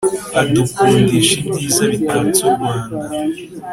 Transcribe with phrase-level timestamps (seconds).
[0.41, 3.03] Adukundishaibyiza bitatse urwanda